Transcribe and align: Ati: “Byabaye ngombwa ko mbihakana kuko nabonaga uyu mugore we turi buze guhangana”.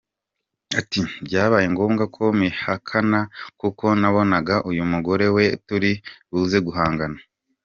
Ati: 0.79 1.01
“Byabaye 1.25 1.65
ngombwa 1.73 2.03
ko 2.15 2.23
mbihakana 2.37 3.19
kuko 3.61 3.85
nabonaga 3.99 4.55
uyu 4.69 4.83
mugore 4.91 5.25
we 5.35 5.45
turi 5.67 5.91
buze 6.31 6.59
guhangana”. 6.67 7.17